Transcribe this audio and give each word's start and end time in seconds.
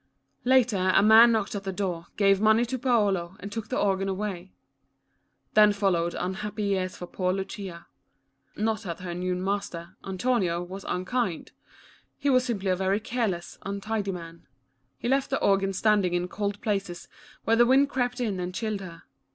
Later, 0.45 0.91
a 0.95 1.03
man 1.03 1.31
knocked 1.31 1.53
at 1.53 1.63
the 1.63 1.71
door, 1.71 2.07
gave 2.17 2.41
money 2.41 2.65
to 2.65 2.79
Paolo, 2.79 3.35
and 3.39 3.51
took 3.51 3.69
the 3.69 3.77
organ 3.77 4.09
away. 4.09 4.51
Then 5.53 5.73
followed 5.73 6.15
unhappy 6.15 6.63
years 6.63 6.97
for 6.97 7.05
poor 7.05 7.31
Lucia. 7.31 7.85
Not 8.55 8.81
that 8.81 9.01
her 9.01 9.13
new 9.13 9.35
master, 9.35 9.95
Antonio, 10.03 10.63
was 10.63 10.85
unkind— 10.85 11.51
he 12.17 12.31
was 12.31 12.43
simply 12.43 12.71
a 12.71 12.75
very 12.75 12.99
careless, 12.99 13.59
untidy 13.61 14.11
man. 14.11 14.47
He 14.97 15.07
left 15.07 15.29
the 15.29 15.39
organ 15.39 15.71
standing 15.71 16.15
in 16.15 16.29
cold 16.29 16.61
places, 16.61 17.07
where 17.43 17.55
the 17.55 17.67
wind 17.67 17.89
crept 17.89 18.19
in 18.19 18.39
and 18.39 18.55
chilled 18.55 18.81
her. 18.81 19.03